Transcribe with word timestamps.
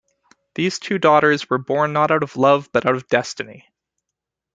These 0.55 0.79
two 0.79 0.97
daughters 0.97 1.47
were 1.47 1.59
born 1.59 1.93
not 1.93 2.09
out 2.09 2.23
of 2.23 2.35
love 2.35 2.69
but 2.73 2.87
out 2.87 2.95
of 2.95 3.07
destiny. 3.07 3.71